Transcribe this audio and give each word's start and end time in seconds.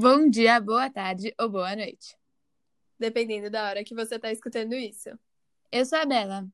Bom 0.00 0.30
dia, 0.30 0.60
boa 0.60 0.88
tarde 0.88 1.34
ou 1.36 1.48
boa 1.48 1.74
noite. 1.74 2.16
Dependendo 3.00 3.50
da 3.50 3.68
hora 3.68 3.82
que 3.82 3.96
você 3.96 4.14
está 4.14 4.30
escutando 4.30 4.74
isso. 4.74 5.10
Eu 5.72 5.84
sou 5.84 5.98
a 5.98 6.06
Bela. 6.06 6.46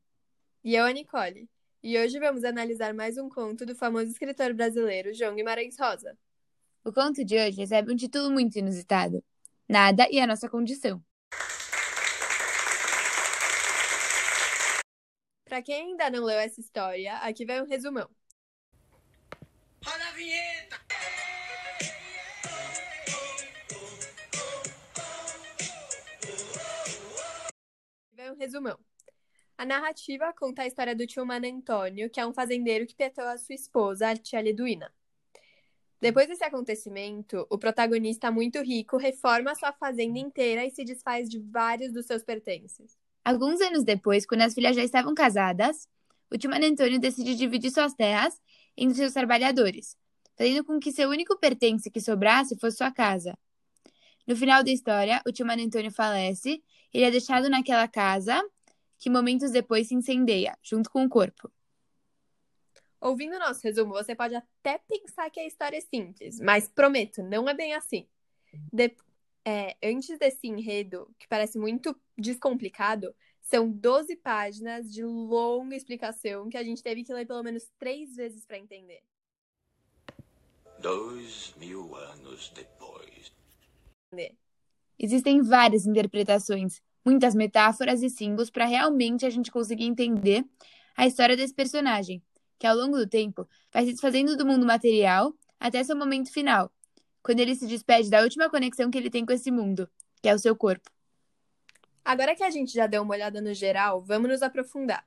E 0.65 0.75
eu 0.75 0.87
a 0.87 0.91
Nicole. 0.91 1.47
E 1.83 1.99
hoje 1.99 2.19
vamos 2.19 2.43
analisar 2.43 2.95
mais 2.95 3.19
um 3.19 3.29
conto 3.29 3.67
do 3.67 3.75
famoso 3.75 4.11
escritor 4.11 4.55
brasileiro 4.55 5.13
João 5.13 5.35
Guimarães 5.35 5.79
Rosa. 5.79 6.17
O 6.83 6.91
conto 6.91 7.23
de 7.23 7.37
hoje 7.37 7.59
recebe 7.59 7.93
um 7.93 7.97
título 7.97 8.31
muito 8.31 8.59
inusitado: 8.59 9.23
Nada 9.69 10.09
e 10.11 10.19
a 10.19 10.27
Nossa 10.27 10.49
Condição. 10.49 11.05
Para 15.45 15.61
quem 15.61 15.91
ainda 15.91 16.09
não 16.09 16.25
leu 16.25 16.39
essa 16.39 16.63
história, 16.63 17.19
aqui 17.19 17.45
vai 17.45 17.61
um 17.61 17.67
resumão. 17.67 18.09
Roda 19.85 20.09
a 20.09 20.13
vinheta! 20.13 20.54
Um 28.35 28.39
resumão. 28.39 28.79
A 29.57 29.65
narrativa 29.65 30.33
conta 30.33 30.63
a 30.63 30.67
história 30.67 30.95
do 30.95 31.07
tio 31.07 31.25
Mano 31.25 31.47
Antônio, 31.47 32.11
que 32.11 32.19
é 32.19 32.27
um 32.27 32.35
fazendeiro 32.35 32.87
que 32.87 32.95
petou 32.95 33.25
a 33.25 33.39
sua 33.39 33.55
esposa, 33.55 34.11
a 34.11 34.17
tia 34.17 34.41
Liduína. 34.41 34.93
Depois 36.01 36.27
desse 36.27 36.45
acontecimento, 36.45 37.47
o 37.49 37.57
protagonista 37.57 38.31
muito 38.31 38.61
rico 38.61 38.97
reforma 38.97 39.55
sua 39.55 39.73
fazenda 39.73 40.19
inteira 40.19 40.67
e 40.67 40.71
se 40.71 40.85
desfaz 40.85 41.31
de 41.31 41.39
vários 41.39 41.93
dos 41.93 42.05
seus 42.05 42.23
pertences. 42.23 42.99
Alguns 43.25 43.61
anos 43.61 43.85
depois, 43.85 44.27
quando 44.27 44.43
as 44.43 44.53
filhas 44.53 44.77
já 44.77 44.83
estavam 44.83 45.15
casadas, 45.15 45.89
o 46.31 46.37
tio 46.37 46.51
Mano 46.51 46.67
Antônio 46.67 46.99
decide 46.99 47.37
dividir 47.37 47.71
suas 47.71 47.95
terras 47.95 48.39
entre 48.77 48.97
seus 48.97 49.13
trabalhadores, 49.13 49.97
fazendo 50.37 50.65
com 50.65 50.81
que 50.81 50.93
seu 50.93 51.09
único 51.09 51.39
pertence 51.39 51.91
que 51.91 52.01
sobrasse 52.01 52.59
fosse 52.59 52.79
sua 52.79 52.91
casa. 52.91 53.39
No 54.27 54.35
final 54.35 54.65
da 54.65 54.71
história, 54.71 55.23
o 55.27 55.33
tio 55.33 55.47
Mano 55.47 55.63
Antônio 55.63 55.93
falece, 55.93 56.63
ele 56.95 57.05
é 57.05 57.11
deixado 57.11 57.51
naquela 57.51 57.89
casa 57.89 58.41
que 58.97 59.11
momentos 59.11 59.51
depois 59.51 59.89
se 59.89 59.95
incendeia, 59.95 60.57
junto 60.63 60.89
com 60.89 61.05
o 61.05 61.09
corpo. 61.09 61.53
Ouvindo 63.01 63.35
o 63.35 63.39
nosso 63.39 63.61
resumo, 63.63 63.93
você 63.93 64.15
pode 64.15 64.35
até 64.35 64.79
pensar 64.89 65.29
que 65.29 65.41
a 65.41 65.47
história 65.47 65.77
é 65.77 65.81
simples, 65.81 66.41
mas 66.41 66.69
prometo, 66.69 67.23
não 67.23 67.49
é 67.49 67.53
bem 67.53 67.75
assim. 67.75 68.09
De... 68.73 68.97
É, 69.45 69.77
antes 69.83 70.17
desse 70.19 70.47
enredo, 70.47 71.15
que 71.19 71.29
parece 71.29 71.59
muito 71.59 71.95
descomplicado, 72.17 73.15
são 73.43 73.71
12 73.71 74.17
páginas 74.17 74.91
de 74.91 75.05
longa 75.05 75.77
explicação 75.77 76.49
que 76.49 76.57
a 76.57 76.63
gente 76.63 76.83
teve 76.83 77.05
que 77.05 77.13
ler 77.13 77.27
pelo 77.27 77.43
menos 77.43 77.71
três 77.79 78.17
vezes 78.17 78.47
para 78.47 78.57
entender. 78.57 79.03
Dois 80.79 81.55
mil 81.59 81.95
anos 81.95 82.49
depois. 82.55 83.33
Existem 84.99 85.43
várias 85.43 85.87
interpretações, 85.87 86.81
muitas 87.05 87.35
metáforas 87.35 88.03
e 88.03 88.09
símbolos 88.09 88.51
para 88.51 88.65
realmente 88.65 89.27
a 89.27 89.31
gente 89.31 89.51
conseguir 89.51 89.85
entender 89.85 90.45
a 90.97 91.07
história 91.07 91.37
desse 91.37 91.55
personagem, 91.55 92.23
que 92.59 92.67
ao 92.67 92.77
longo 92.77 92.97
do 92.97 93.07
tempo 93.07 93.49
vai 93.73 93.85
se 93.85 93.93
desfazendo 93.93 94.37
do 94.37 94.47
mundo 94.47 94.65
material 94.65 95.35
até 95.59 95.83
seu 95.83 95.97
momento 95.97 96.33
final, 96.33 96.71
quando 97.23 97.41
ele 97.41 97.55
se 97.55 97.67
despede 97.67 98.11
da 98.11 98.21
última 98.21 98.49
conexão 98.49 98.91
que 98.91 98.99
ele 98.99 99.11
tem 99.11 99.25
com 99.25 99.33
esse 99.33 99.51
mundo, 99.51 99.89
que 100.23 100.29
é 100.29 100.35
o 100.35 100.39
seu 100.39 100.55
corpo. 100.57 100.91
Agora 102.05 102.37
que 102.37 102.45
a 102.45 102.51
gente 102.51 102.73
já 102.73 102.87
deu 102.87 103.03
uma 103.03 103.15
olhada 103.15 103.41
no 103.41 103.55
geral, 103.55 104.03
vamos 104.03 104.29
nos 104.29 104.43
aprofundar. 104.43 105.07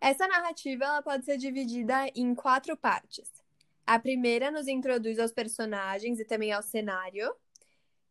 Essa 0.00 0.28
narrativa 0.28 0.84
ela 0.84 1.02
pode 1.02 1.24
ser 1.24 1.36
dividida 1.36 2.06
em 2.14 2.34
quatro 2.34 2.76
partes. 2.76 3.28
A 3.84 3.98
primeira 3.98 4.50
nos 4.50 4.68
introduz 4.68 5.18
aos 5.18 5.32
personagens 5.32 6.20
e 6.20 6.24
também 6.24 6.52
ao 6.52 6.62
cenário, 6.62 7.34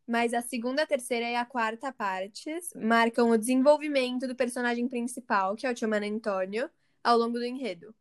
mas 0.08 0.32
a 0.32 0.40
segunda, 0.40 0.84
a 0.84 0.86
terceira 0.86 1.28
e 1.28 1.36
a 1.36 1.44
quarta 1.44 1.92
partes 1.92 2.72
marcam 2.74 3.28
o 3.28 3.36
desenvolvimento 3.36 4.26
do 4.26 4.34
personagem 4.34 4.88
principal, 4.88 5.54
que 5.54 5.66
é 5.66 5.70
o 5.70 5.74
tio 5.74 5.86
Mano 5.86 6.06
Antônio, 6.06 6.70
ao 7.04 7.18
longo 7.18 7.38
do 7.38 7.44
enredo. 7.44 7.94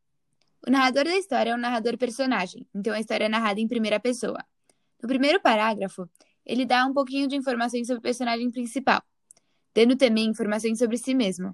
O 0.65 0.71
narrador 0.71 1.03
da 1.03 1.17
história 1.17 1.49
é 1.49 1.53
um 1.53 1.57
narrador 1.57 1.97
personagem, 1.97 2.65
então 2.73 2.93
a 2.93 2.99
história 2.99 3.25
é 3.25 3.29
narrada 3.29 3.59
em 3.59 3.67
primeira 3.67 3.99
pessoa. 3.99 4.41
No 5.03 5.09
primeiro 5.09 5.41
parágrafo, 5.41 6.09
ele 6.45 6.65
dá 6.65 6.85
um 6.85 6.93
pouquinho 6.93 7.27
de 7.27 7.35
informações 7.35 7.87
sobre 7.87 7.99
o 7.99 8.03
personagem 8.03 8.49
principal, 8.49 9.03
dando 9.75 9.97
também 9.97 10.29
informações 10.29 10.79
sobre 10.79 10.97
si 10.97 11.13
mesmo. 11.13 11.53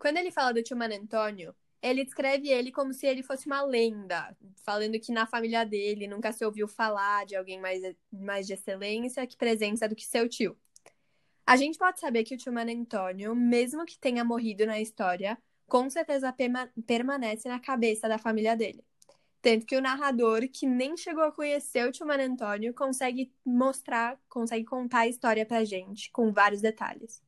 Quando 0.00 0.16
ele 0.16 0.32
fala 0.32 0.52
do 0.52 0.64
tio 0.64 0.76
Mano 0.76 0.96
Antônio, 0.96 1.54
ele 1.82 2.04
descreve 2.04 2.48
ele 2.48 2.70
como 2.70 2.94
se 2.94 3.06
ele 3.06 3.22
fosse 3.22 3.46
uma 3.46 3.62
lenda, 3.62 4.36
falando 4.64 4.98
que 5.00 5.10
na 5.10 5.26
família 5.26 5.64
dele 5.64 6.06
nunca 6.06 6.32
se 6.32 6.44
ouviu 6.44 6.68
falar 6.68 7.26
de 7.26 7.34
alguém 7.34 7.60
mais, 7.60 7.82
mais 8.12 8.46
de 8.46 8.52
excelência 8.52 9.26
que 9.26 9.36
presença 9.36 9.88
do 9.88 9.96
que 9.96 10.06
seu 10.06 10.28
tio. 10.28 10.56
A 11.44 11.56
gente 11.56 11.76
pode 11.76 11.98
saber 11.98 12.22
que 12.22 12.34
o 12.34 12.38
tio 12.38 12.52
Mano 12.52 12.70
Antônio, 12.70 13.34
mesmo 13.34 13.84
que 13.84 13.98
tenha 13.98 14.24
morrido 14.24 14.64
na 14.64 14.80
história, 14.80 15.36
com 15.66 15.90
certeza 15.90 16.32
permanece 16.86 17.48
na 17.48 17.58
cabeça 17.58 18.08
da 18.08 18.16
família 18.16 18.56
dele. 18.56 18.84
Tanto 19.40 19.66
que 19.66 19.74
o 19.76 19.80
narrador, 19.80 20.48
que 20.48 20.66
nem 20.66 20.96
chegou 20.96 21.24
a 21.24 21.32
conhecer 21.32 21.84
o 21.88 21.90
tio 21.90 22.06
Mano 22.06 22.22
Antônio, 22.22 22.72
consegue 22.72 23.32
mostrar, 23.44 24.16
consegue 24.28 24.64
contar 24.64 25.00
a 25.00 25.08
história 25.08 25.44
pra 25.44 25.64
gente, 25.64 26.12
com 26.12 26.32
vários 26.32 26.62
detalhes. 26.62 27.20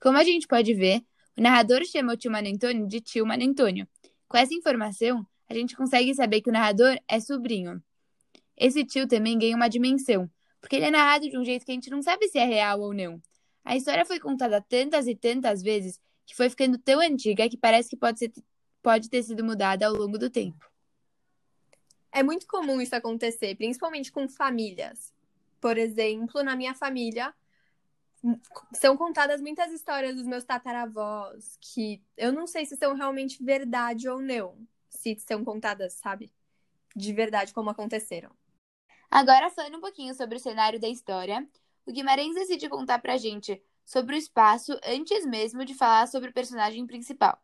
Como 0.00 0.18
a 0.18 0.24
gente 0.24 0.48
pode 0.48 0.74
ver, 0.74 1.04
o 1.36 1.40
narrador 1.40 1.84
chama 1.84 2.12
o 2.12 2.16
tio 2.16 2.30
Mano 2.30 2.48
Antônio 2.48 2.86
de 2.86 3.00
tio 3.00 3.26
Mano 3.26 3.44
Antônio. 3.44 3.88
Com 4.28 4.36
essa 4.36 4.54
informação, 4.54 5.26
a 5.48 5.54
gente 5.54 5.76
consegue 5.76 6.14
saber 6.14 6.40
que 6.40 6.50
o 6.50 6.52
narrador 6.52 6.98
é 7.08 7.20
sobrinho. 7.20 7.82
Esse 8.56 8.84
tio 8.84 9.08
também 9.08 9.38
ganha 9.38 9.56
uma 9.56 9.68
dimensão, 9.68 10.30
porque 10.60 10.76
ele 10.76 10.86
é 10.86 10.90
narrado 10.90 11.28
de 11.28 11.36
um 11.38 11.44
jeito 11.44 11.64
que 11.64 11.72
a 11.72 11.74
gente 11.74 11.90
não 11.90 12.02
sabe 12.02 12.28
se 12.28 12.38
é 12.38 12.44
real 12.44 12.80
ou 12.80 12.94
não. 12.94 13.20
A 13.64 13.76
história 13.76 14.04
foi 14.04 14.18
contada 14.18 14.60
tantas 14.60 15.06
e 15.06 15.14
tantas 15.14 15.62
vezes 15.62 16.00
que 16.26 16.34
foi 16.34 16.50
ficando 16.50 16.78
tão 16.78 17.00
antiga 17.00 17.48
que 17.48 17.56
parece 17.56 17.88
que 17.88 17.96
pode, 17.96 18.18
ser, 18.18 18.32
pode 18.82 19.08
ter 19.08 19.22
sido 19.22 19.44
mudada 19.44 19.86
ao 19.86 19.94
longo 19.94 20.18
do 20.18 20.30
tempo. 20.30 20.70
É 22.10 22.22
muito 22.22 22.46
comum 22.46 22.80
isso 22.80 22.94
acontecer, 22.94 23.56
principalmente 23.56 24.12
com 24.12 24.28
famílias. 24.28 25.12
Por 25.60 25.78
exemplo, 25.78 26.42
na 26.42 26.54
minha 26.54 26.74
família, 26.74 27.34
são 28.72 28.96
contadas 28.96 29.40
muitas 29.40 29.72
histórias 29.72 30.14
dos 30.14 30.26
meus 30.26 30.44
tataravós 30.44 31.56
que 31.60 32.02
eu 32.16 32.32
não 32.32 32.46
sei 32.46 32.64
se 32.64 32.76
são 32.76 32.94
realmente 32.94 33.42
verdade 33.42 34.08
ou 34.08 34.20
não. 34.20 34.56
Se 34.88 35.16
são 35.18 35.44
contadas, 35.44 35.94
sabe? 35.94 36.32
De 36.94 37.12
verdade 37.12 37.52
como 37.52 37.70
aconteceram. 37.70 38.30
Agora, 39.10 39.50
falando 39.50 39.78
um 39.78 39.80
pouquinho 39.80 40.14
sobre 40.14 40.36
o 40.36 40.40
cenário 40.40 40.80
da 40.80 40.88
história, 40.88 41.46
o 41.84 41.92
Guimarães 41.92 42.34
decide 42.34 42.68
contar 42.68 42.98
pra 43.00 43.16
gente 43.16 43.62
sobre 43.84 44.14
o 44.14 44.18
espaço 44.18 44.78
antes 44.84 45.26
mesmo 45.26 45.64
de 45.64 45.74
falar 45.74 46.06
sobre 46.06 46.30
o 46.30 46.32
personagem 46.32 46.86
principal. 46.86 47.38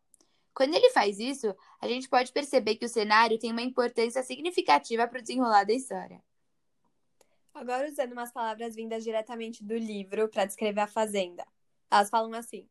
Quando 0.55 0.75
ele 0.75 0.91
faz 0.91 1.19
isso, 1.19 1.55
a 1.81 1.87
gente 1.87 2.09
pode 2.09 2.33
perceber 2.33 2.77
que 2.77 2.85
o 2.85 2.89
cenário 2.89 3.39
tem 3.39 3.53
uma 3.53 3.63
importância 3.63 4.23
significativa 4.23 5.07
para 5.07 5.19
o 5.19 5.23
desenrolar 5.23 5.65
da 5.65 5.73
história. 5.73 6.23
Agora 7.59 7.89
usando 7.89 8.13
umas 8.13 8.31
palavras 8.31 8.77
vindas 8.77 9.03
diretamente 9.03 9.65
do 9.65 9.77
livro 9.77 10.29
para 10.29 10.45
descrever 10.45 10.81
a 10.81 10.87
fazenda. 10.87 11.45
Elas 11.91 12.09
falam 12.09 12.33
assim: 12.35 12.69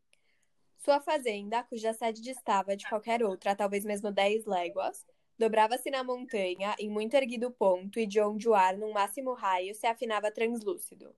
Sua 0.78 0.98
fazenda, 0.98 1.62
cuja 1.62 1.92
sede 1.92 2.22
distava 2.22 2.74
de 2.74 2.88
qualquer 2.88 3.22
outra, 3.22 3.54
talvez 3.54 3.84
mesmo 3.84 4.10
dez 4.10 4.46
léguas, 4.46 5.04
dobrava-se 5.38 5.90
na 5.90 6.02
montanha, 6.02 6.74
em 6.78 6.88
muito 6.88 7.12
erguido 7.12 7.50
ponto, 7.50 8.00
e 8.00 8.06
de 8.06 8.18
onde 8.18 8.48
o 8.48 8.54
ar, 8.54 8.78
num 8.78 8.94
máximo 8.94 9.34
raio, 9.34 9.74
se 9.74 9.86
afinava 9.86 10.30
translúcido. 10.30 11.14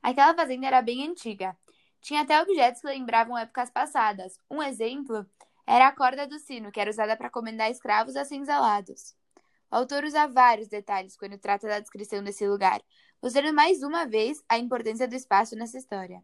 Aquela 0.00 0.32
fazenda 0.32 0.68
era 0.68 0.80
bem 0.80 1.04
antiga. 1.04 1.58
Tinha 2.00 2.20
até 2.20 2.40
objetos 2.40 2.82
que 2.82 2.86
lembravam 2.86 3.36
épocas 3.36 3.68
passadas. 3.68 4.38
Um 4.48 4.62
exemplo 4.62 5.26
era 5.66 5.88
a 5.88 5.92
corda 5.92 6.24
do 6.24 6.38
sino, 6.38 6.70
que 6.70 6.78
era 6.80 6.90
usada 6.90 7.16
para 7.16 7.30
comendar 7.30 7.68
escravos 7.68 8.14
acinzalados. 8.14 9.16
O 9.72 9.76
autor 9.76 10.04
usa 10.04 10.26
vários 10.26 10.68
detalhes 10.68 11.16
quando 11.16 11.38
trata 11.38 11.66
da 11.66 11.80
descrição 11.80 12.22
desse 12.22 12.46
lugar, 12.46 12.82
mostrando 13.22 13.54
mais 13.54 13.82
uma 13.82 14.04
vez 14.04 14.44
a 14.46 14.58
importância 14.58 15.08
do 15.08 15.14
espaço 15.14 15.56
nessa 15.56 15.78
história. 15.78 16.22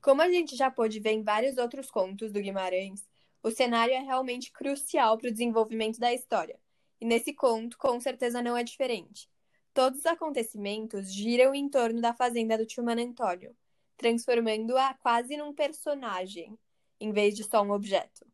Como 0.00 0.22
a 0.22 0.30
gente 0.30 0.54
já 0.54 0.70
pôde 0.70 1.00
ver 1.00 1.10
em 1.10 1.24
vários 1.24 1.58
outros 1.58 1.90
contos 1.90 2.30
do 2.30 2.40
Guimarães, 2.40 3.04
o 3.42 3.50
cenário 3.50 3.92
é 3.92 3.98
realmente 3.98 4.52
crucial 4.52 5.18
para 5.18 5.30
o 5.30 5.32
desenvolvimento 5.32 5.98
da 5.98 6.14
história. 6.14 6.60
E 7.00 7.04
nesse 7.04 7.32
conto, 7.34 7.76
com 7.76 7.98
certeza 7.98 8.40
não 8.40 8.56
é 8.56 8.62
diferente. 8.62 9.28
Todos 9.74 9.98
os 9.98 10.06
acontecimentos 10.06 11.12
giram 11.12 11.52
em 11.52 11.68
torno 11.68 12.00
da 12.00 12.14
fazenda 12.14 12.56
do 12.56 12.64
tio 12.64 12.84
Mano 12.84 13.02
Antônio, 13.02 13.52
transformando-a 13.96 14.94
quase 14.94 15.36
num 15.36 15.52
personagem, 15.52 16.56
em 17.00 17.10
vez 17.10 17.34
de 17.34 17.42
só 17.42 17.62
um 17.64 17.72
objeto. 17.72 18.24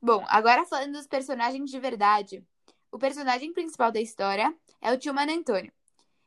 Bom, 0.00 0.24
agora 0.28 0.64
falando 0.64 0.92
dos 0.92 1.08
personagens 1.08 1.68
de 1.68 1.80
verdade, 1.80 2.46
o 2.92 2.98
personagem 2.98 3.52
principal 3.52 3.92
da 3.92 4.00
história 4.00 4.54
é 4.80 4.92
o 4.92 4.98
tio 4.98 5.14
Mano 5.14 5.32
Antônio. 5.32 5.72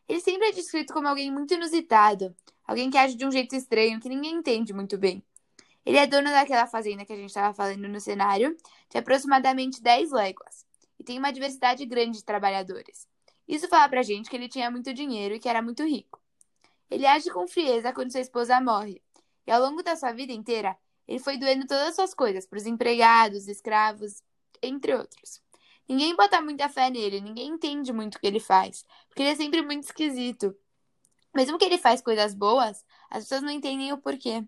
Ele 0.08 0.20
sempre 0.20 0.50
é 0.50 0.52
descrito 0.52 0.94
como 0.94 1.08
alguém 1.08 1.32
muito 1.32 1.54
inusitado, 1.54 2.36
alguém 2.66 2.90
que 2.90 2.98
age 2.98 3.16
de 3.16 3.26
um 3.26 3.32
jeito 3.32 3.56
estranho 3.56 4.00
que 4.00 4.10
ninguém 4.10 4.36
entende 4.36 4.74
muito 4.74 4.98
bem. 4.98 5.24
Ele 5.86 5.98
é 5.98 6.08
dono 6.08 6.30
daquela 6.30 6.66
fazenda 6.66 7.06
que 7.06 7.12
a 7.12 7.16
gente 7.16 7.30
estava 7.30 7.54
falando 7.54 7.88
no 7.88 8.00
cenário, 8.00 8.56
de 8.90 8.98
aproximadamente 8.98 9.82
10 9.82 10.12
léguas, 10.12 10.66
e 10.98 11.04
tem 11.04 11.20
uma 11.20 11.32
diversidade 11.32 11.86
grande 11.86 12.20
de 12.20 12.24
trabalhadores. 12.24 13.08
Isso 13.48 13.68
fala 13.68 13.90
pra 13.90 14.02
gente 14.02 14.30
que 14.30 14.36
ele 14.36 14.48
tinha 14.48 14.72
muito 14.72 14.94
dinheiro 14.94 15.36
e 15.36 15.40
que 15.40 15.50
era 15.50 15.62
muito 15.62 15.84
rico. 15.84 16.22
Ele 16.90 17.06
age 17.06 17.30
com 17.30 17.48
frieza 17.48 17.92
quando 17.92 18.12
sua 18.12 18.22
esposa 18.22 18.62
morre, 18.62 19.02
e 19.46 19.52
ao 19.52 19.62
longo 19.62 19.84
da 19.84 19.96
sua 19.98 20.14
vida 20.14 20.32
inteira, 20.32 20.78
ele 21.06 21.20
foi 21.20 21.38
doendo 21.38 21.68
todas 21.68 21.90
as 21.90 21.96
suas 21.96 22.14
coisas 22.14 22.46
para 22.46 22.58
os 22.58 22.66
empregados, 22.66 23.50
escravos, 23.50 24.24
entre 24.62 24.96
outros. 24.96 25.43
Ninguém 25.88 26.16
bota 26.16 26.42
muita 26.42 26.70
fé 26.70 26.90
nele, 26.90 27.20
ninguém 27.20 27.50
entende 27.50 27.92
muito 27.92 28.16
o 28.16 28.20
que 28.20 28.28
ele 28.28 28.40
faz, 28.40 28.86
porque 29.08 29.22
ele 29.22 29.32
é 29.32 29.36
sempre 29.36 29.62
muito 29.62 29.84
esquisito. 29.84 30.56
Mesmo 31.36 31.58
que 31.58 31.66
ele 31.66 31.78
faz 31.78 32.02
coisas 32.02 32.34
boas, 32.34 32.86
as 33.10 33.24
pessoas 33.24 33.42
não 33.42 33.50
entendem 33.50 33.92
o 33.92 33.98
porquê. 33.98 34.46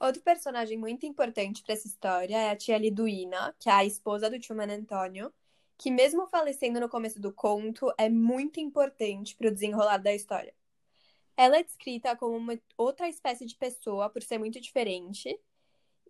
Outro 0.00 0.20
personagem 0.22 0.76
muito 0.76 1.06
importante 1.06 1.62
para 1.62 1.74
essa 1.74 1.86
história 1.86 2.36
é 2.36 2.50
a 2.50 2.56
tia 2.56 2.76
Liduína, 2.76 3.54
que 3.58 3.68
é 3.68 3.72
a 3.72 3.84
esposa 3.84 4.28
do 4.28 4.38
tio 4.40 4.60
Antônio, 4.60 5.32
que 5.78 5.90
mesmo 5.90 6.26
falecendo 6.26 6.80
no 6.80 6.88
começo 6.88 7.20
do 7.20 7.32
conto, 7.32 7.92
é 7.96 8.08
muito 8.08 8.58
importante 8.58 9.36
para 9.36 9.48
o 9.48 9.52
desenrolar 9.52 9.98
da 9.98 10.12
história. 10.12 10.54
Ela 11.36 11.58
é 11.58 11.62
descrita 11.62 12.16
como 12.16 12.36
uma 12.36 12.58
outra 12.76 13.08
espécie 13.08 13.46
de 13.46 13.54
pessoa 13.54 14.10
por 14.10 14.22
ser 14.22 14.38
muito 14.38 14.60
diferente, 14.60 15.38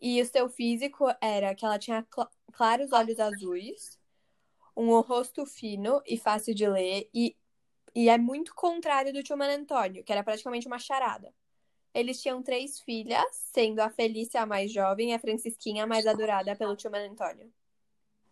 e 0.03 0.21
o 0.21 0.27
seu 0.27 0.49
físico 0.49 1.07
era 1.21 1.55
que 1.55 1.65
ela 1.65 1.79
tinha 1.79 2.05
cl 2.13 2.27
claros 2.53 2.93
olhos 2.93 3.19
azuis, 3.21 3.99
um 4.77 4.99
rosto 5.01 5.47
fino 5.47 6.03
e 6.05 6.19
fácil 6.19 6.55
de 6.55 6.67
ler, 6.67 7.09
e, 7.15 7.37
e 7.95 8.09
é 8.09 8.19
muito 8.19 8.55
contrário 8.55 9.13
do 9.13 9.23
tio 9.23 9.41
Antônio, 9.41 10.03
que 10.05 10.13
era 10.13 10.25
praticamente 10.25 10.67
uma 10.67 10.79
charada. 10.79 11.33
Eles 11.95 12.21
tinham 12.21 12.43
três 12.43 12.81
filhas, 12.81 13.25
sendo 13.53 13.81
a 13.81 13.91
Felícia 13.91 14.43
a 14.43 14.47
mais 14.47 14.73
jovem 14.73 15.11
e 15.11 15.15
a 15.15 15.19
Francisquinha 15.19 15.85
a 15.85 15.87
mais 15.87 16.07
adorada 16.07 16.57
pelo 16.57 16.77
tio 16.77 16.95
Antônio. 16.95 17.53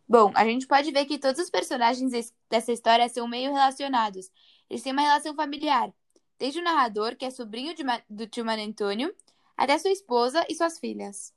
Bom, 0.08 0.32
a 0.34 0.44
gente 0.44 0.66
pode 0.66 0.90
ver 0.90 1.06
que 1.06 1.18
todos 1.18 1.40
os 1.40 1.50
personagens 1.50 2.34
dessa 2.48 2.72
história 2.72 3.08
são 3.08 3.28
meio 3.28 3.52
relacionados. 3.52 4.30
Eles 4.68 4.82
têm 4.82 4.92
uma 4.92 5.02
relação 5.02 5.34
familiar, 5.36 5.92
desde 6.38 6.58
o 6.58 6.64
narrador, 6.64 7.16
que 7.16 7.24
é 7.24 7.30
sobrinho 7.30 7.74
de, 7.74 7.84
do 8.08 8.26
tio 8.26 8.48
Antônio, 8.50 9.14
até 9.56 9.78
sua 9.78 9.92
esposa 9.92 10.44
e 10.48 10.54
suas 10.54 10.78
filhas. 10.78 11.32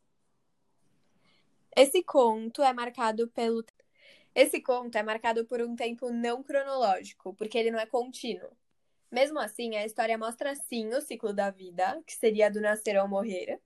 Esse 1.75 2.03
conto 2.03 2.61
é 2.61 2.71
marcado 2.73 3.27
pelo 3.29 3.63
esse 4.35 4.59
conto 4.61 4.97
é 4.97 5.03
marcado 5.03 5.45
por 5.45 5.61
um 5.61 5.75
tempo 5.75 6.09
não 6.11 6.41
cronológico, 6.41 7.35
porque 7.35 7.57
ele 7.57 7.69
não 7.69 7.79
é 7.79 7.85
contínuo. 7.85 8.49
Mesmo 9.11 9.39
assim, 9.39 9.75
a 9.75 9.85
história 9.85 10.17
mostra 10.17 10.55
sim 10.55 10.91
o 10.93 11.01
ciclo 11.01 11.31
da 11.31 11.51
vida, 11.51 12.01
que 12.05 12.13
seria 12.13 12.49
do 12.49 12.59
nascer 12.59 12.97
ao 12.97 13.07
morrer. 13.07 13.59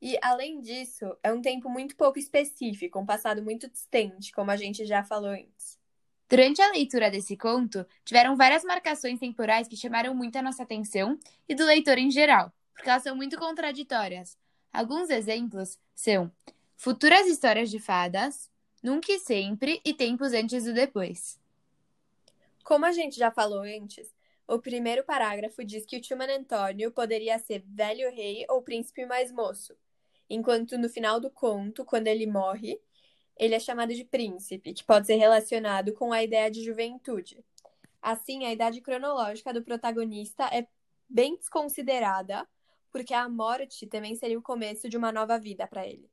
E, 0.00 0.18
além 0.22 0.62
disso, 0.62 1.14
é 1.22 1.30
um 1.30 1.42
tempo 1.42 1.68
muito 1.68 1.94
pouco 1.96 2.18
específico, 2.18 2.98
um 2.98 3.04
passado 3.04 3.42
muito 3.42 3.68
distante, 3.68 4.32
como 4.32 4.50
a 4.50 4.56
gente 4.56 4.86
já 4.86 5.04
falou 5.04 5.28
antes. 5.28 5.78
Durante 6.30 6.62
a 6.62 6.70
leitura 6.70 7.10
desse 7.10 7.36
conto, 7.36 7.84
tiveram 8.04 8.36
várias 8.36 8.64
marcações 8.64 9.18
temporais 9.18 9.68
que 9.68 9.76
chamaram 9.76 10.14
muito 10.14 10.36
a 10.36 10.42
nossa 10.42 10.62
atenção 10.62 11.18
e 11.46 11.54
do 11.54 11.66
leitor 11.66 11.98
em 11.98 12.10
geral, 12.10 12.50
porque 12.72 12.88
elas 12.88 13.02
são 13.02 13.14
muito 13.14 13.36
contraditórias. 13.36 14.38
Alguns 14.72 15.10
exemplos 15.10 15.78
são 15.94 16.32
futuras 16.80 17.26
histórias 17.26 17.70
de 17.70 17.78
fadas, 17.78 18.50
nunca 18.82 19.12
e 19.12 19.18
sempre 19.18 19.82
e 19.84 19.92
tempos 19.92 20.32
antes 20.32 20.64
e 20.64 20.72
depois. 20.72 21.38
Como 22.64 22.86
a 22.86 22.92
gente 22.92 23.18
já 23.18 23.30
falou 23.30 23.60
antes, 23.60 24.10
o 24.48 24.58
primeiro 24.58 25.04
parágrafo 25.04 25.62
diz 25.62 25.84
que 25.84 25.98
o 25.98 26.00
tio 26.00 26.16
Antônio 26.22 26.90
poderia 26.90 27.38
ser 27.38 27.62
velho 27.66 28.10
rei 28.10 28.46
ou 28.48 28.62
príncipe 28.62 29.04
mais 29.04 29.30
moço, 29.30 29.76
enquanto 30.30 30.78
no 30.78 30.88
final 30.88 31.20
do 31.20 31.30
conto, 31.30 31.84
quando 31.84 32.06
ele 32.06 32.26
morre, 32.26 32.80
ele 33.36 33.54
é 33.54 33.60
chamado 33.60 33.92
de 33.92 34.04
príncipe, 34.04 34.72
que 34.72 34.82
pode 34.82 35.06
ser 35.06 35.16
relacionado 35.16 35.92
com 35.92 36.14
a 36.14 36.22
ideia 36.22 36.50
de 36.50 36.64
juventude. 36.64 37.44
Assim, 38.00 38.46
a 38.46 38.52
idade 38.54 38.80
cronológica 38.80 39.52
do 39.52 39.62
protagonista 39.62 40.44
é 40.44 40.66
bem 41.06 41.36
desconsiderada, 41.36 42.48
porque 42.90 43.12
a 43.12 43.28
morte 43.28 43.86
também 43.86 44.14
seria 44.16 44.38
o 44.38 44.42
começo 44.42 44.88
de 44.88 44.96
uma 44.96 45.12
nova 45.12 45.38
vida 45.38 45.66
para 45.66 45.86
ele. 45.86 46.10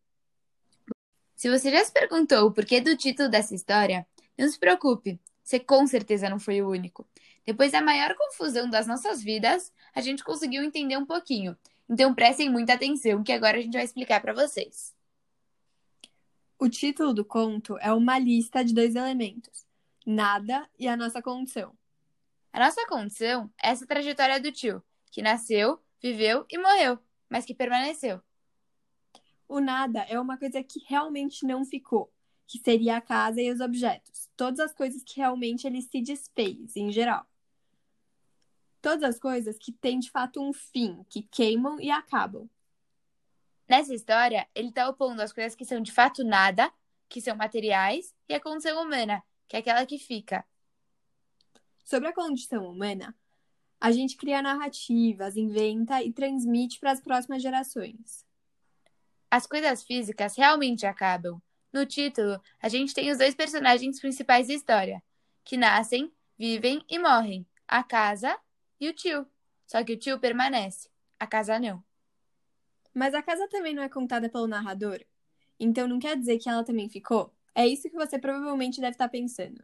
Se 1.37 1.51
você 1.51 1.69
já 1.69 1.85
se 1.85 1.91
perguntou 1.91 2.47
o 2.47 2.51
porquê 2.51 2.81
do 2.81 2.97
título 2.97 3.29
dessa 3.29 3.53
história, 3.53 4.07
não 4.35 4.49
se 4.49 4.57
preocupe, 4.57 5.21
você 5.43 5.59
com 5.59 5.85
certeza 5.85 6.27
não 6.27 6.39
foi 6.39 6.63
o 6.63 6.69
único. 6.69 7.07
Depois 7.45 7.71
da 7.71 7.79
maior 7.79 8.15
confusão 8.15 8.67
das 8.67 8.87
nossas 8.87 9.21
vidas, 9.21 9.71
a 9.93 10.01
gente 10.01 10.23
conseguiu 10.23 10.63
entender 10.63 10.97
um 10.97 11.05
pouquinho. 11.05 11.55
Então 11.87 12.15
prestem 12.15 12.49
muita 12.49 12.73
atenção, 12.73 13.23
que 13.23 13.31
agora 13.31 13.59
a 13.59 13.61
gente 13.61 13.75
vai 13.75 13.83
explicar 13.83 14.19
para 14.19 14.33
vocês. 14.33 14.95
O 16.57 16.67
título 16.67 17.13
do 17.13 17.23
conto 17.23 17.77
é 17.77 17.93
uma 17.93 18.17
lista 18.17 18.65
de 18.65 18.73
dois 18.73 18.95
elementos: 18.95 19.63
nada 20.07 20.67
e 20.79 20.87
a 20.87 20.97
nossa 20.97 21.21
condição. 21.21 21.71
A 22.51 22.59
nossa 22.59 22.83
condição 22.87 23.47
é 23.61 23.69
essa 23.69 23.85
trajetória 23.85 24.39
do 24.39 24.51
tio, 24.51 24.83
que 25.11 25.21
nasceu, 25.21 25.79
viveu 26.01 26.47
e 26.49 26.57
morreu, 26.57 26.97
mas 27.29 27.45
que 27.45 27.53
permaneceu. 27.53 28.23
O 29.47 29.59
nada 29.59 30.01
é 30.09 30.19
uma 30.19 30.37
coisa 30.37 30.61
que 30.61 30.83
realmente 30.85 31.45
não 31.45 31.63
ficou, 31.63 32.11
que 32.45 32.59
seria 32.59 32.97
a 32.97 33.01
casa 33.01 33.41
e 33.41 33.51
os 33.51 33.61
objetos, 33.61 34.29
todas 34.35 34.59
as 34.59 34.73
coisas 34.73 35.03
que 35.03 35.17
realmente 35.17 35.65
ele 35.65 35.81
se 35.81 36.01
desfez, 36.01 36.75
em 36.75 36.91
geral. 36.91 37.25
Todas 38.81 39.03
as 39.03 39.19
coisas 39.19 39.57
que 39.57 39.71
têm 39.71 39.99
de 39.99 40.11
fato 40.11 40.41
um 40.41 40.53
fim, 40.53 41.03
que 41.09 41.23
queimam 41.23 41.79
e 41.79 41.89
acabam. 41.89 42.49
Nessa 43.67 43.93
história, 43.93 44.47
ele 44.55 44.69
está 44.69 44.87
opondo 44.87 45.21
as 45.21 45.33
coisas 45.33 45.55
que 45.55 45.65
são 45.65 45.81
de 45.81 45.91
fato 45.91 46.23
nada, 46.23 46.71
que 47.09 47.21
são 47.21 47.35
materiais, 47.35 48.13
e 48.27 48.33
a 48.33 48.39
condição 48.39 48.81
humana, 48.81 49.23
que 49.47 49.55
é 49.55 49.59
aquela 49.59 49.85
que 49.85 49.97
fica. 49.97 50.45
Sobre 51.83 52.09
a 52.09 52.13
condição 52.13 52.69
humana, 52.69 53.15
a 53.79 53.91
gente 53.91 54.17
cria 54.17 54.41
narrativas, 54.41 55.37
inventa 55.37 56.03
e 56.03 56.11
transmite 56.11 56.79
para 56.79 56.91
as 56.91 56.99
próximas 56.99 57.41
gerações. 57.41 58.26
As 59.29 59.45
coisas 59.45 59.83
físicas 59.83 60.35
realmente 60.35 60.85
acabam. 60.85 61.41
No 61.71 61.85
título, 61.85 62.41
a 62.61 62.69
gente 62.69 62.93
tem 62.93 63.11
os 63.11 63.17
dois 63.17 63.35
personagens 63.35 63.99
principais 63.99 64.47
da 64.47 64.53
história, 64.53 65.03
que 65.43 65.57
nascem, 65.57 66.11
vivem 66.37 66.83
e 66.89 66.97
morrem: 66.97 67.45
a 67.67 67.83
casa 67.83 68.37
e 68.79 68.87
o 68.87 68.93
tio. 68.93 69.27
Só 69.65 69.83
que 69.83 69.93
o 69.93 69.97
tio 69.97 70.19
permanece, 70.19 70.89
a 71.19 71.27
casa 71.27 71.59
não. 71.59 71.83
Mas 72.93 73.13
a 73.13 73.21
casa 73.21 73.47
também 73.49 73.75
não 73.75 73.83
é 73.83 73.89
contada 73.89 74.29
pelo 74.29 74.47
narrador? 74.47 75.03
Então 75.59 75.87
não 75.87 75.99
quer 75.99 76.17
dizer 76.17 76.37
que 76.39 76.49
ela 76.49 76.63
também 76.63 76.89
ficou? 76.89 77.33
É 77.53 77.67
isso 77.67 77.89
que 77.89 77.95
você 77.95 78.17
provavelmente 78.17 78.79
deve 78.79 78.91
estar 78.91 79.09
pensando. 79.09 79.63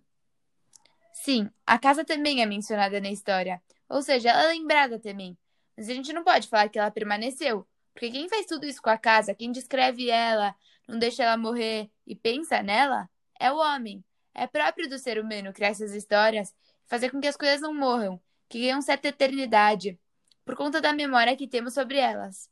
Sim, 1.13 1.50
a 1.65 1.77
casa 1.77 2.04
também 2.04 2.42
é 2.42 2.45
mencionada 2.45 3.00
na 3.00 3.12
história. 3.12 3.62
Ou 3.88 4.01
seja, 4.01 4.29
ela 4.29 4.46
é 4.46 4.48
lembrada 4.48 5.00
também. 5.00 5.38
Mas 5.77 5.88
a 5.88 5.93
gente 5.93 6.12
não 6.12 6.24
pode 6.24 6.48
falar 6.48 6.70
que 6.70 6.77
ela 6.77 6.91
permaneceu. 6.91 7.67
Porque 7.94 8.12
quem 8.12 8.28
faz 8.28 8.46
tudo 8.46 8.66
isso 8.66 8.82
com 8.82 8.90
a 8.90 8.98
casa, 8.98 9.36
quem 9.36 9.52
descreve 9.52 10.10
ela, 10.10 10.56
não 10.88 10.98
deixa 10.98 11.24
ela 11.24 11.38
morrer 11.38 11.90
e 12.06 12.16
pensa 12.16 12.62
nela, 12.64 13.10
é 13.40 13.52
o 13.52 13.58
homem. 13.58 14.04
É 14.34 14.48
próprio 14.48 14.90
do 14.90 14.98
ser 14.98 15.20
humano 15.20 15.54
criar 15.54 15.70
essas 15.70 15.94
histórias, 15.94 16.54
fazer 16.86 17.12
com 17.12 17.22
que 17.22 17.28
as 17.28 17.38
coisas 17.38 17.62
não 17.62 17.74
morram, 17.74 18.20
que 18.50 18.60
ganham 18.60 18.82
certa 18.82 19.10
eternidade, 19.10 20.00
por 20.44 20.56
conta 20.56 20.82
da 20.82 20.92
memória 20.92 21.38
que 21.38 21.48
temos 21.48 21.74
sobre 21.74 21.98
elas. 21.98 22.50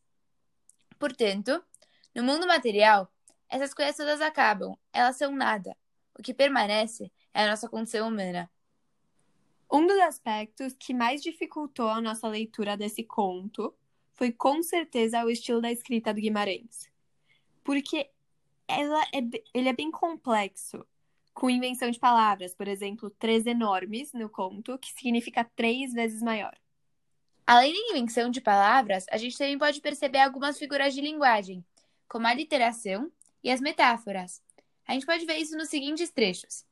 Portanto, 1.00 1.64
no 2.14 2.24
mundo 2.24 2.46
material, 2.46 3.12
essas 3.50 3.74
coisas 3.74 3.98
todas 3.98 4.22
acabam, 4.22 4.78
elas 4.94 5.18
são 5.18 5.32
nada. 5.32 5.76
O 6.18 6.22
que 6.22 6.34
permanece 6.34 7.12
é 7.34 7.44
a 7.44 7.50
nossa 7.50 7.68
condição 7.68 8.08
humana. 8.08 8.50
Um 9.72 9.88
dos 9.88 9.98
aspectos 10.00 10.74
que 10.74 10.94
mais 10.94 11.22
dificultou 11.22 11.88
a 11.90 12.02
nossa 12.02 12.28
leitura 12.28 12.78
desse 12.78 13.04
conto 13.04 13.74
foi 14.22 14.32
com 14.32 14.62
certeza 14.62 15.26
o 15.26 15.32
estilo 15.32 15.60
da 15.60 15.72
escrita 15.72 16.14
do 16.14 16.22
Guimarães. 16.22 16.88
Porque 17.64 18.08
ela 18.68 19.02
é, 19.06 19.18
ele 19.52 19.68
é 19.68 19.74
bem 19.74 19.90
complexo 19.90 20.86
com 21.34 21.50
invenção 21.50 21.90
de 21.90 21.98
palavras, 21.98 22.54
por 22.54 22.68
exemplo, 22.68 23.10
três 23.10 23.48
enormes 23.48 24.14
no 24.14 24.30
conto, 24.30 24.78
que 24.78 24.94
significa 24.94 25.44
três 25.56 25.92
vezes 25.92 26.22
maior. 26.22 26.56
Além 27.48 27.74
da 27.74 27.98
invenção 27.98 28.30
de 28.30 28.40
palavras, 28.40 29.08
a 29.10 29.18
gente 29.18 29.36
também 29.36 29.58
pode 29.58 29.82
perceber 29.82 30.20
algumas 30.20 30.60
figuras 30.60 30.94
de 30.94 31.02
linguagem, 31.02 31.66
como 32.08 32.28
a 32.28 32.34
literação 32.36 33.12
e 33.44 33.50
as 33.50 33.60
metáforas. 33.60 34.40
A 34.88 34.94
gente 34.94 35.08
pode 35.08 35.26
ver 35.26 35.38
isso 35.38 35.58
nos 35.58 35.70
seguintes 35.70 36.12
trechos: 36.12 36.64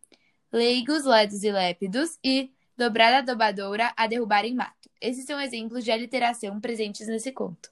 leigos, 0.52 1.04
ledos 1.04 1.42
e 1.42 1.52
lépidos 1.52 2.20
e 2.24 2.54
dobrada 2.78 3.24
dobadora 3.24 3.92
a 3.98 4.06
derrubar 4.06 4.46
em 4.46 4.54
mato. 4.54 4.79
Esses 5.02 5.26
são 5.26 5.40
exemplos 5.40 5.84
de 5.84 5.92
aliteração 5.92 6.60
presentes 6.60 7.08
nesse 7.08 7.32
conto. 7.32 7.72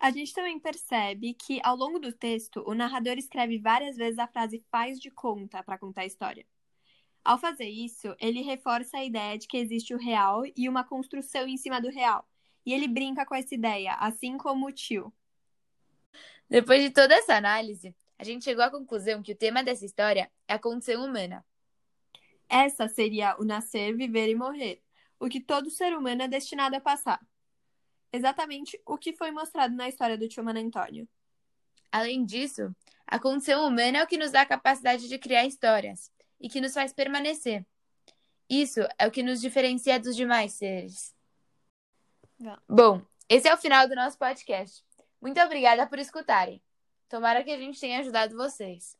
A 0.00 0.10
gente 0.10 0.32
também 0.32 0.58
percebe 0.58 1.34
que, 1.34 1.60
ao 1.62 1.76
longo 1.76 1.98
do 1.98 2.12
texto, 2.12 2.64
o 2.66 2.74
narrador 2.74 3.18
escreve 3.18 3.58
várias 3.58 3.96
vezes 3.96 4.18
a 4.18 4.26
frase 4.26 4.64
faz 4.70 4.98
de 4.98 5.10
conta 5.10 5.62
para 5.62 5.78
contar 5.78 6.02
a 6.02 6.06
história. 6.06 6.46
Ao 7.22 7.38
fazer 7.38 7.68
isso, 7.68 8.16
ele 8.18 8.40
reforça 8.40 8.96
a 8.96 9.04
ideia 9.04 9.36
de 9.36 9.46
que 9.46 9.58
existe 9.58 9.94
o 9.94 9.98
real 9.98 10.42
e 10.56 10.68
uma 10.68 10.82
construção 10.82 11.46
em 11.46 11.58
cima 11.58 11.80
do 11.80 11.90
real. 11.90 12.26
E 12.64 12.72
ele 12.72 12.88
brinca 12.88 13.26
com 13.26 13.34
essa 13.34 13.54
ideia, 13.54 13.92
assim 13.94 14.38
como 14.38 14.66
o 14.66 14.72
tio. 14.72 15.12
Depois 16.48 16.82
de 16.82 16.90
toda 16.90 17.14
essa 17.14 17.34
análise, 17.34 17.94
a 18.18 18.24
gente 18.24 18.44
chegou 18.44 18.64
à 18.64 18.70
conclusão 18.70 19.22
que 19.22 19.32
o 19.32 19.36
tema 19.36 19.62
dessa 19.62 19.84
história 19.84 20.30
é 20.48 20.54
a 20.54 20.58
condição 20.58 21.04
humana. 21.04 21.44
Essa 22.48 22.88
seria 22.88 23.36
o 23.38 23.44
nascer, 23.44 23.94
viver 23.94 24.28
e 24.28 24.34
morrer, 24.34 24.82
o 25.20 25.28
que 25.28 25.40
todo 25.40 25.70
ser 25.70 25.96
humano 25.96 26.22
é 26.22 26.28
destinado 26.28 26.74
a 26.74 26.80
passar. 26.80 27.20
Exatamente 28.12 28.80
o 28.84 28.98
que 28.98 29.12
foi 29.12 29.30
mostrado 29.30 29.74
na 29.74 29.88
história 29.88 30.18
do 30.18 30.26
tio 30.26 30.42
Mano 30.42 30.58
Antônio. 30.58 31.06
Além 31.92 32.24
disso, 32.24 32.74
a 33.06 33.18
condição 33.18 33.68
humana 33.68 33.98
é 33.98 34.02
o 34.02 34.06
que 34.06 34.16
nos 34.16 34.32
dá 34.32 34.40
a 34.40 34.46
capacidade 34.46 35.08
de 35.08 35.18
criar 35.18 35.44
histórias 35.44 36.10
e 36.40 36.48
que 36.48 36.60
nos 36.60 36.72
faz 36.72 36.92
permanecer. 36.92 37.64
Isso 38.48 38.80
é 38.98 39.06
o 39.06 39.10
que 39.10 39.22
nos 39.22 39.40
diferencia 39.40 40.00
dos 40.00 40.16
demais 40.16 40.54
seres. 40.54 41.14
Bom, 42.68 43.02
esse 43.28 43.46
é 43.46 43.54
o 43.54 43.58
final 43.58 43.86
do 43.86 43.94
nosso 43.94 44.18
podcast. 44.18 44.84
Muito 45.20 45.40
obrigada 45.40 45.86
por 45.86 45.98
escutarem. 45.98 46.62
Tomara 47.08 47.44
que 47.44 47.50
a 47.50 47.58
gente 47.58 47.78
tenha 47.78 48.00
ajudado 48.00 48.36
vocês. 48.36 48.96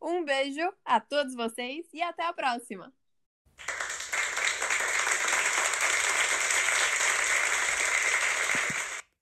Um 0.00 0.24
beijo 0.24 0.72
a 0.84 1.00
todos 1.00 1.34
vocês 1.34 1.86
e 1.92 2.00
até 2.00 2.24
a 2.24 2.32
próxima! 2.32 2.92